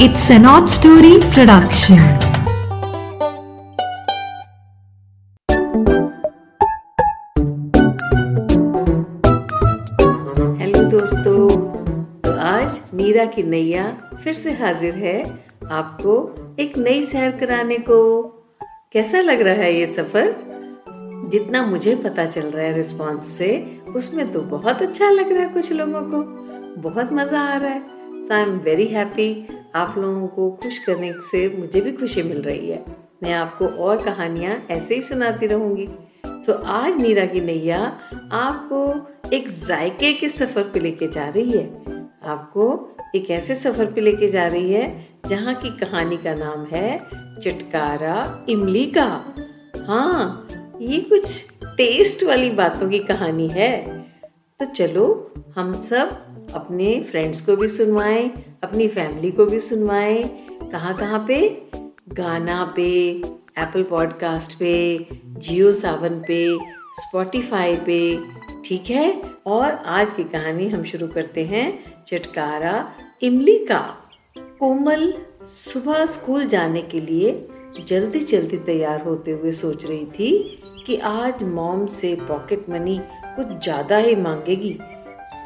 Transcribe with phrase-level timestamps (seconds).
[0.00, 2.00] It's an odd story production.
[10.58, 11.48] Hello दोस्तों
[12.20, 13.86] तो आज नीरा की नैया
[14.24, 15.22] फिर से हाजिर है
[15.70, 16.18] आपको
[16.58, 18.22] एक नई सैर कराने को।
[18.92, 20.34] कैसा लग रहा है ये सफ़र?
[21.30, 25.48] जितना मुझे पता चल रहा है रिस्पांस से, उसमें तो बहुत अच्छा लग रहा है
[25.48, 26.22] कुछ लोगों को।
[26.82, 27.82] बहुत मज़ा आ रहा है।
[28.24, 32.42] So I am very happy आप लोगों को खुश करने से मुझे भी खुशी मिल
[32.42, 32.84] रही है।
[33.22, 35.86] मैं आपको और कहानियाँ ऐसे ही सुनाती रहूँगी।
[36.46, 37.98] so, आज नीरा की नैया
[38.32, 41.84] आपको एक जायके के सफ़र पे लेके जा रही है।
[42.24, 46.98] आपको एक ऐसे सफ़र पे लेके जा रही है जहाँ की कहानी का नाम है
[47.40, 49.34] चटकारा इमली का
[49.88, 50.48] हाँ
[50.80, 53.84] ये कुछ टेस्ट वाली बातों की कहानी है।
[54.60, 56.23] तो चलो हम सब
[56.54, 58.28] अपने फ्रेंड्स को भी सुनवाएँ,
[58.62, 60.22] अपनी फैमिली को भी सुनवाएँ।
[60.72, 61.48] कहाँ कहाँ पे?
[62.08, 62.90] गाना पे
[63.58, 64.74] एप्पल पॉडकास्ट पे
[65.38, 66.46] जियो सावन पे
[67.00, 67.98] स्पॉटिफाई पे,
[68.64, 69.22] ठीक है?
[69.46, 71.66] और आज की कहानी हम शुरू करते हैं
[72.06, 73.80] चटकारा इमली का।
[74.60, 75.12] कोमल
[75.44, 77.48] सुबह स्कूल जाने के लिए
[77.88, 83.00] जल्दी जल्दी तैयार होते हुए सोच रही थी कि आज मॉम से पॉकेट मनी
[83.36, 84.78] कुछ ज़्यादा ही मांगेगी।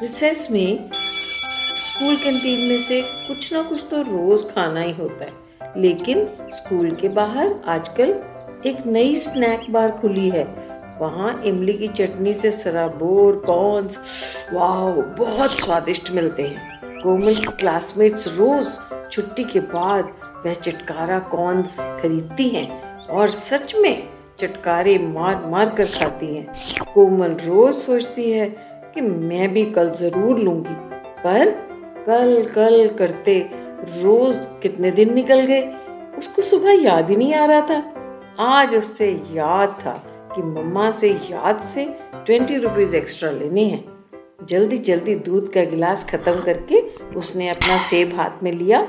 [0.01, 5.81] रिसेस में स्कूल कैंटीन में से कुछ ना कुछ तो रोज खाना ही होता है।
[5.81, 8.09] लेकिन स्कूल के बाहर आजकल
[8.65, 10.43] एक नई स्नैक बार खुली है।
[11.01, 13.99] वहाँ इमली की चटनी से सराबोर, कॉर्न्स
[14.53, 18.77] वाह बहुत स्वादिष्ट मिलते हैं। कोमल की क्लासमेट्स रोज
[19.11, 20.13] छुट्टी के बाद
[20.45, 24.07] वह चटकारा कॉर्न्स खरीदती हैं और सच में
[24.39, 26.47] चटकारे मार मार कर खाती हैं।
[26.93, 30.75] कोमल रोज सोचती है कि मैं भी कल ज़रूर लूँगी।
[31.23, 31.49] पर
[32.07, 33.39] कल कल करते
[34.01, 35.61] रोज कितने दिन निकल गए?
[36.17, 37.83] उसको सुबह याद ही नहीं आ रहा था।
[38.39, 39.93] आज उससे याद था
[40.35, 41.85] कि मम्मा से याद से
[42.25, 43.83] ट्वेंटी रुपीज़ एक्स्ट्रा लेने हैं।
[44.45, 46.81] जल्दी जल्दी दूध का गिलास खत्म करके
[47.17, 48.79] उसने अपना सेब हाथ में लिया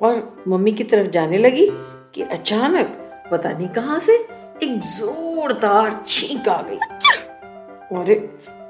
[0.00, 1.68] और मम्मी की तरफ़ जाने लगी
[2.14, 2.96] कि अचानक
[3.32, 4.14] पता नहीं कहाँ से
[4.62, 6.78] एक जोरदार छींक आ गई।
[7.96, 8.12] और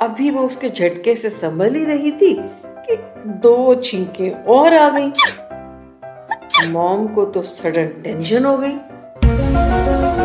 [0.00, 2.33] अभी वो उसके झटके से संभल ही रही थी
[2.66, 2.97] कि
[3.43, 8.72] दो छींके और आ गई। मॉम को तो सडन टेंशन हो गई।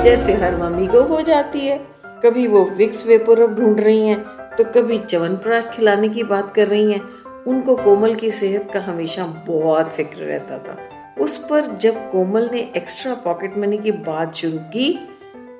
[0.03, 1.77] जैसे हर मम्मी को हो जाती है।
[2.23, 4.19] कभी वो विक्स वेपर ढूंढ रही हैं
[4.57, 7.01] तो कभी च्यवनप्राश खिलाने की बात कर रही हैं।
[7.47, 10.77] उनको कोमल की सेहत का हमेशा बहुत फ़िक्र रहता था।
[11.23, 14.93] उस पर जब कोमल ने एक्स्ट्रा पॉकेट मनी की बात शुरू की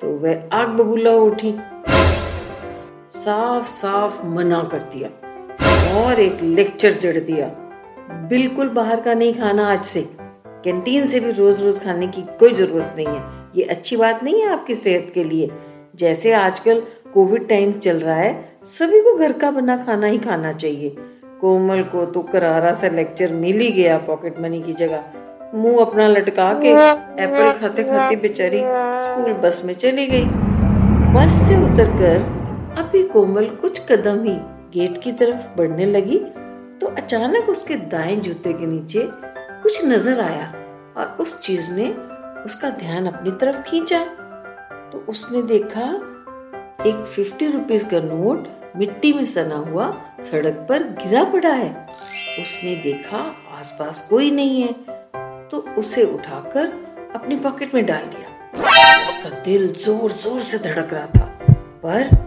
[0.00, 1.54] तो वह आग बबूला उठी।
[3.26, 5.08] साफ़ साफ़ मना कर दिया।
[6.00, 7.46] और एक लेक्चर जड़ दिया।
[8.30, 10.02] बिल्कुल बाहर का नहीं खाना आज से।
[10.64, 13.22] कैंटीन से भी रोज रोज खाने की कोई ज़रूरत नहीं है।
[13.56, 15.50] ये अच्छी बात नहीं है आपकी सेहत के लिए।
[15.96, 16.82] जैसे आजकल
[17.14, 20.96] कोविड टाइम चल रहा है, सभी को घर का बना खाना ही खाना चाहिए।
[21.40, 25.04] कोमल को तो करारा सा लेक्चर मिल ही गया पॉकेट मनी की जगह।
[25.54, 26.68] मुँह अपना लटका के
[27.22, 28.62] एप्पल खाते खाते बेचारी
[29.02, 30.24] स्कूल बस में चली गई।
[31.14, 32.45] बस से उतरकर
[32.78, 34.34] अभी कोमल कुछ कदम ही
[34.72, 36.18] गेट की तरफ़ बढ़ने लगी
[36.80, 39.02] तो अचानक उसके दाएँ जूते के नीचे
[39.62, 40.46] कुछ नज़र आया
[40.96, 41.88] और उस चीज़ ने
[42.44, 44.02] उसका ध्यान अपनी तरफ़ खींचा।
[44.92, 45.86] तो उसने देखा,
[46.86, 49.90] एक फिफ्टी रुपीज़ का नोट मिट्टी में सना हुआ
[50.22, 51.70] सड़क पर गिरा पड़ा है।
[52.42, 53.18] उसने देखा,
[53.58, 54.72] आसपास कोई नहीं है
[55.50, 56.66] तो उसे उठाकर
[57.14, 58.28] अपनी पॉकेट में डाल लिया
[59.08, 61.26] उसका दिल ज़ोर ज़ोर से धड़क रहा था,
[61.84, 62.25] पर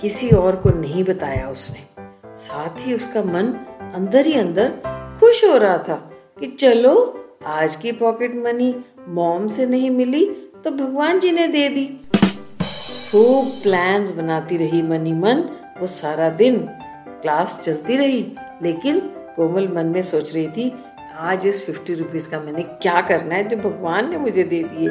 [0.00, 1.84] किसी और को नहीं बताया उसने।
[2.36, 3.52] साथ ही उसका मन
[3.94, 4.72] अंदर ही अंदर
[5.20, 5.94] खुश हो रहा था
[6.40, 8.74] कि चलो, आज की पॉकेट मनी
[9.08, 10.24] मॉम से नहीं मिली
[10.64, 11.86] तो भगवान जी ने दे दी।
[13.12, 15.44] खूब प्लान्स बनाती रही मनी मन
[15.80, 16.58] वो सारा दिन।
[17.22, 18.98] क्लास चलती रही, लेकिन
[19.36, 20.72] कोमल मन में सोच रही थी,
[21.18, 24.90] आज इस फिफ्टी रुपीज़ का मैंने क्या करना है जो भगवान ने मुझे दे दिए।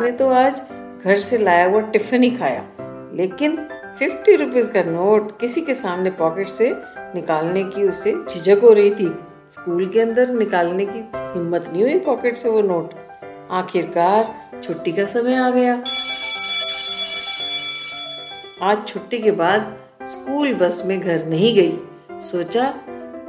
[0.00, 0.60] में तो आज
[1.06, 2.62] घर से लाया हुआ टिफ़िन ही खाया।
[3.14, 3.56] लेकिन
[3.98, 6.72] फिफ्टी रुपीज़ का नोट किसी के सामने पॉकेट से
[7.14, 9.18] निकालने की उसे झिझक हो रही थी।
[9.50, 12.94] स्कूल के अंदर निकालने की हिम्मत नहीं हुई पॉकेट से वो नोट
[13.50, 15.74] आखिरकार छुट्टी का समय आ गया।
[18.62, 21.78] आज छुट्टी के बाद स्कूल बस में घर नहीं गई।
[22.20, 22.74] सोचा,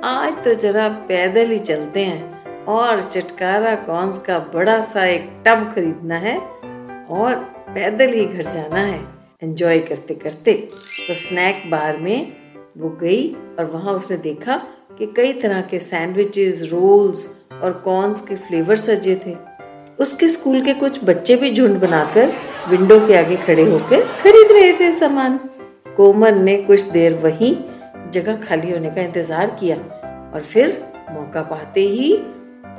[0.03, 5.71] आज तो जरा पैदल ही चलते हैं और चटकारा कॉन्स का बड़ा सा एक टब
[5.75, 6.57] खरीदना है।
[7.11, 7.35] और
[7.69, 8.99] पैदल ही घर जाना है।
[9.43, 10.53] एंजॉय करते करते
[11.07, 12.33] तो स्नैक बार में
[12.77, 13.27] वो गई
[13.59, 14.55] और वहाँ उसने देखा
[14.97, 19.35] कि कई तरह के सैंडविचेस रोल्स और कॉर्न्स के फ्लेवर सजे थे।
[19.99, 22.33] उसके स्कूल के कुछ बच्चे भी झुंड बनाकर
[22.69, 25.39] विंडो के आगे खड़े होकर खरीद रहे थे सामान।
[25.97, 27.55] कोमल ने कुछ देर वहीं
[28.11, 29.77] जगह खाली होने का इंतज़ार किया
[30.33, 30.81] और फिर
[31.11, 32.15] मौका पाते ही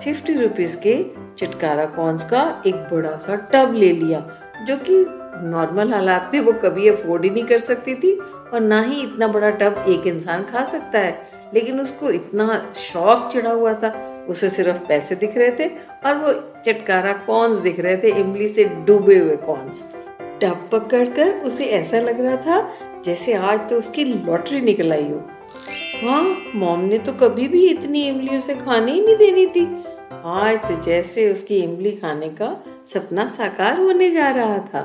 [0.05, 0.95] फिफ्टी रुपीज़ के
[1.39, 4.21] चटकारा कॉर्न्स का एक बड़ा सा टब ले लिया,
[4.67, 5.05] जो कि
[5.45, 9.29] नॉर्मल हालात में वो कभी अफोर्ड ही नहीं कर सकती थी और ना ही इतना
[9.29, 13.93] बड़ा टब एक इंसान खा सकता है। लेकिन उसको इतना शौक चढ़ा हुआ था,
[14.29, 15.69] उसे सिर्फ़ पैसे दिख रहे थे
[16.07, 16.33] और वो
[16.67, 19.85] चटकारा कॉर्न्स दिख रहे थे, इमली से डूबे हुए कॉर्न्स।
[20.43, 25.29] टब पकड़कर उसे ऐसा लग रहा था जैसे आज तो उसकी लॉटरी निकल आई हो।
[26.03, 26.23] हाँ
[26.55, 29.65] मॉम ने तो कभी भी इतनी इमलियों से खाने ही नहीं देनी थी।
[30.29, 32.49] आज तो जैसे उसकी इमली खाने का
[32.87, 34.83] सपना साकार होने जा रहा था।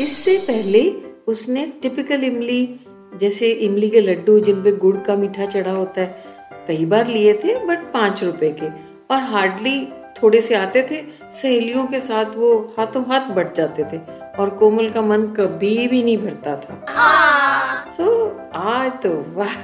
[0.00, 0.82] इससे पहले
[1.26, 2.80] उसने टिपिकल इमली
[3.20, 6.24] जैसे इमली के लड्डू जिन पे गुड़ का मीठा चढ़ा होता है
[6.68, 8.68] कई बार लिए थे बट पाँच रुपए के।
[9.14, 9.88] और हार्डली
[10.22, 11.02] थोड़े से आते थे
[11.32, 13.98] सहेलियों के साथ वो हाथों हाथ बट जाते थे
[14.38, 19.56] और कोमल का मन कभी भी नहीं भरता था। सो so, आज तो वाह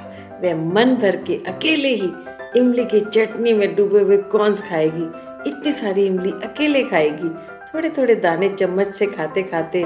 [0.43, 2.11] वह मन भर के अकेले ही
[2.59, 5.05] इमली की चटनी में डूबे हुए कौन खाएगी।
[5.51, 7.29] इतनी सारी इमली अकेले खाएगी।
[7.75, 9.83] थोड़े थोड़े दाने चम्मच से खाते खाते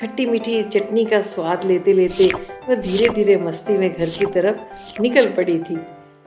[0.00, 2.28] खट्टी मीठी चटनी का स्वाद लेते लेते
[2.68, 5.78] वह धीरे धीरे मस्ती में घर की तरफ़ निकल पड़ी थी।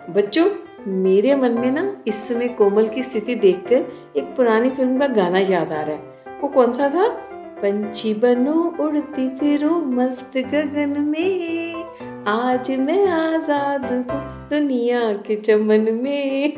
[0.10, 0.50] बच्चों,
[0.88, 5.40] मेरे मन में ना इस समय कोमल की स्थिति देखकर एक पुरानी फ़िल्म का गाना
[5.40, 7.08] याद आ रहा है। वो कौन सा था?
[7.62, 11.74] पंछी बनो, उड़ती फिरो मस्त गगन में।
[12.28, 16.58] आज मैं आज़ाद हूँ। दुनिया के चमन में।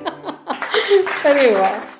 [1.25, 1.99] अरे वाह।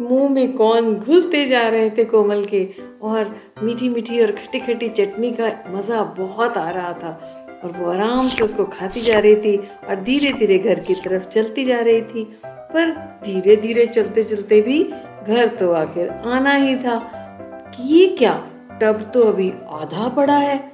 [0.00, 2.68] मुँह में कौन घुलते जा रहे थे कोमल के?
[3.02, 7.90] और मीठी मीठी और खट्टी खट्टी चटनी का मज़ा बहुत आ रहा था। और वो
[7.90, 9.56] आराम से उसको खाती जा रही थी
[9.88, 12.90] और धीरे धीरे घर की तरफ़ चलती जा रही थी। पर
[13.24, 14.82] धीरे धीरे चलते चलते भी
[15.28, 17.18] घर तो आखिर आना ही था।
[17.74, 18.48] कि ये क्या?
[18.82, 20.72] टब तो अभी आधा पड़ा है।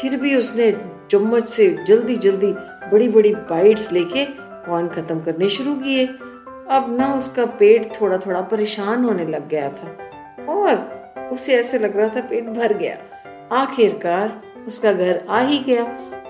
[0.00, 0.72] फिर भी उसने
[1.10, 2.54] चम्मच से जल्दी जल्दी
[2.92, 4.24] बड़ी बड़ी बाइट्स लेके
[4.66, 6.06] कॉर्न खत्म करने शुरू किए।
[6.70, 11.96] अब ना उसका पेट थोड़ा थोड़ा परेशान होने लग गया था और उसे ऐसे लग
[11.96, 12.96] रहा था पेट भर गया।
[13.52, 15.84] आखिरकार उसका घर आ ही गया।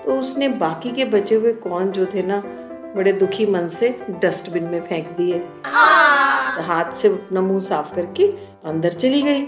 [0.05, 2.41] तो उसने बाकी के बचे हुए कॉर्न जो थे ना
[2.95, 3.89] बड़े दुखी मन से
[4.21, 8.27] डस्टबिन में फेंक दिए। हाथ से अपना मुँह साफ़ करके
[8.65, 9.43] अंदर चली गई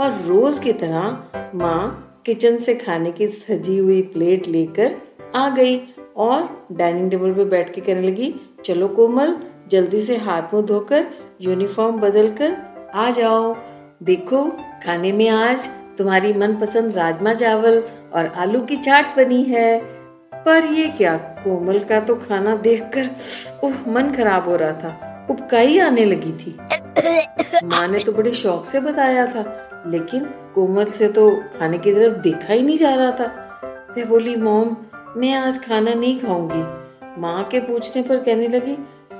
[0.00, 4.96] और रोज की तरह माँ किचन से खाने की सजी हुई प्लेट लेकर
[5.36, 5.76] आ गई।
[6.16, 8.34] और डाइनिंग टेबल पे बैठ के कहने लगी।
[8.64, 9.36] चलो कोमल,
[9.68, 11.06] जल्दी से हाथ मुँह धोकर
[11.40, 12.56] यूनिफॉर्म बदल कर
[12.94, 13.56] आ जाओ।
[14.02, 14.44] देखो,
[14.84, 15.68] खाने में आज
[15.98, 17.82] तुम्हारी मनपसंद राजमा चावल
[18.14, 19.80] और आलू की चाट बनी है।
[20.34, 23.10] पर ये क्या, कोमल का तो खाना देखकर,
[23.64, 26.56] ओह, मन खराब हो रहा था। उपकाई आने लगी थी।
[27.64, 30.24] माँ ने तो बड़े शौक से बताया था, लेकिन
[30.54, 33.26] कोमल से तो खाने की तरफ़ देखा ही नहीं जा रहा था।
[33.98, 34.76] वह बोली, मोम
[35.16, 38.74] मैं आज खाना नहीं खाऊँगी। माँ के पूछने पर कहने लगी,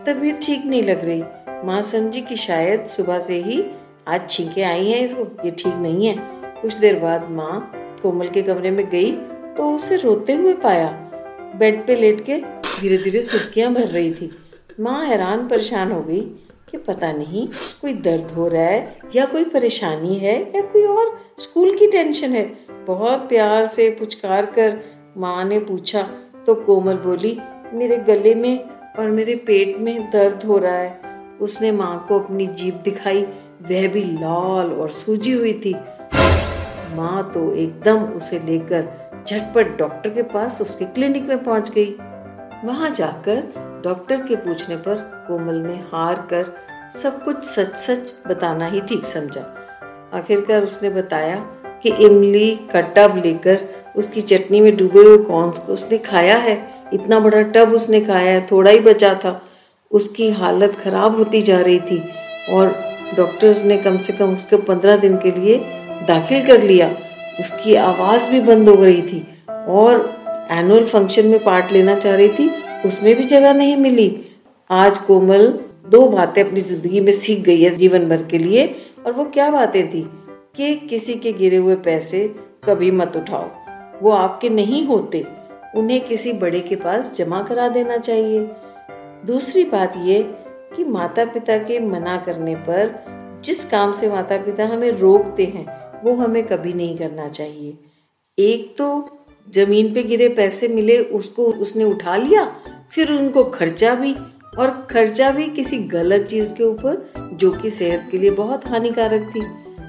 [0.07, 1.23] तबीयत ठीक नहीं लग रही।
[1.67, 3.63] माँ समझी कि शायद सुबह से ही
[4.09, 6.17] आज छींके आई हैं इसको, ये ठीक नहीं है।
[6.63, 7.71] कुछ देर बाद माँ
[8.03, 9.13] कोमल के कमरे में गई
[9.57, 10.89] तो उसे रोते हुए पाया।
[11.59, 14.31] बेड पे लेट के धीरे धीरे सुर्खियाँ भर रही थी।
[14.81, 16.21] माँ हैरान परेशान हो गई
[16.71, 17.47] कि पता नहीं,
[17.81, 22.33] कोई दर्द हो रहा है या कोई परेशानी है या कोई और स्कूल की टेंशन
[22.33, 22.45] है।
[22.87, 24.83] बहुत प्यार से पुचकार कर
[25.17, 26.03] माँ ने पूछा।
[26.47, 27.39] तो कोमल बोली,
[27.73, 28.65] मेरे गले में
[28.99, 31.01] और मेरे पेट में दर्द हो रहा है।
[31.41, 33.23] उसने माँ को अपनी जीप दिखाई।
[33.63, 35.75] वह भी लाल और सूजी हुई थी।
[36.97, 38.89] माँ तो एकदम उसे लेकर
[39.29, 41.95] झटपट डॉक्टर के पास उसके क्लिनिक में पहुँच गई।
[42.65, 44.95] वहाँ जाकर डॉक्टर के पूछने पर
[45.29, 46.53] कोमल ने हार कर
[46.91, 49.41] सब कुछ सच सच बताना ही ठीक समझा।
[50.15, 51.37] आखिरकार उसने बताया
[51.83, 56.57] कि इमली का टब लेकर उसकी चटनी में डूबे हुए कॉर्न्स को उसने खाया है।
[56.93, 59.41] इतना बड़ा टब उसने खाया है, थोड़ा ही बचा था।
[59.91, 62.03] उसकी हालत खराब होती जा रही थी
[62.53, 62.75] और
[63.17, 65.57] डॉक्टर्स ने कम से कम उसको पंद्रह दिन के लिए
[66.09, 66.89] दाखिल कर लिया।
[67.41, 70.11] उसकी आवाज़ भी बंद हो गई थी और
[70.53, 72.51] एनुअल फ़ंक्शन में पार्ट लेना चाह रही थी,
[72.87, 74.11] उसमें भी जगह नहीं मिली।
[74.71, 75.47] आज कोमल
[75.91, 78.67] दो बातें अपनी ज़िंदगी में सीख गई है जीवन भर के लिए
[79.07, 80.03] और वो क्या बातें थी
[80.57, 82.27] कि किसी के गिरे हुए पैसे
[82.65, 83.49] कभी मत उठाओ।
[84.03, 85.25] वो आपके नहीं होते,
[85.77, 88.51] उन्हें किसी बड़े के पास जमा करा देना चाहिए।
[89.27, 90.23] दूसरी बात ये
[90.77, 93.05] कि माता पिता के मना करने पर
[93.45, 95.67] जिस काम से माता पिता हमें रोकते हैं,
[96.03, 97.79] वो हमें कभी नहीं करना चाहिए।
[98.39, 99.09] एक तो
[99.51, 102.57] ज़मीन पे गिरे पैसे मिले, उसको उसने उठा लिया,
[102.91, 104.15] फिर उनको खर्चा भी,
[104.59, 109.33] और खर्चा भी किसी गलत चीज़ के ऊपर, जो कि सेहत के लिए बहुत हानिकारक
[109.37, 109.43] थी।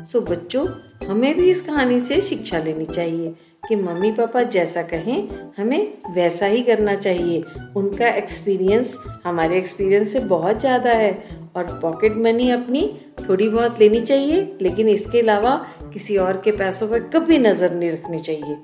[0.06, 0.66] सो बच्चों,
[1.08, 3.36] हमें भी इस कहानी से शिक्षा लेनी चाहिए।
[3.68, 7.42] कि मम्मी पापा जैसा कहें, हमें वैसा ही करना चाहिए।
[7.76, 11.12] उनका एक्सपीरियंस हमारे एक्सपीरियंस से बहुत ज़्यादा है
[11.56, 12.82] और पॉकेट मनी अपनी
[13.30, 15.56] थोड़ी बहुत लेनी चाहिए, लेकिन इसके अलावा
[15.94, 18.58] किसी और के पैसों पर कभी नज़र नहीं रखनी चाहिए।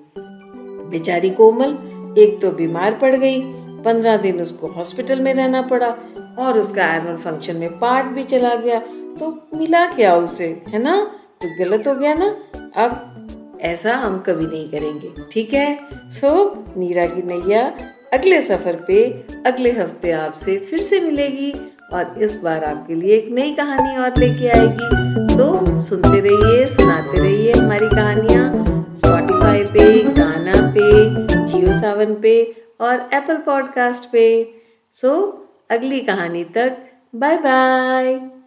[0.91, 1.77] बेचारी कोमल
[2.19, 3.41] एक तो बीमार पड़ गई,
[3.83, 5.95] पंद्रह दिन उसको हॉस्पिटल में रहना पड़ा
[6.39, 8.79] और उसका एनुअल फ़ंक्शन में पार्ट भी चला गया।
[9.19, 10.95] तो मिला क्या उसे, है ना?
[11.41, 12.25] तो गलत हो गया ना?
[12.75, 13.10] अब
[13.61, 15.77] ऐसा हम कभी नहीं करेंगे, ठीक है?
[16.11, 17.65] सो मीरा की नैया
[18.13, 19.03] अगले सफ़र पे,
[19.45, 21.51] अगले हफ़्ते आपसे फिर से मिलेगी
[21.93, 27.21] और इस बार आपके लिए एक नई कहानी और लेके आएगी। तो सुनते रहिए, सुनाते
[27.21, 28.65] रहिए हमारी कहानियाँ
[28.95, 30.89] स्पॉटिफाई पे, गाना पे
[31.45, 32.35] जियो सावन पे
[32.81, 34.27] और एप्पल पॉडकास्ट पे।
[34.93, 35.13] सो
[35.71, 36.77] अगली कहानी तक
[37.15, 38.40] बाय बाय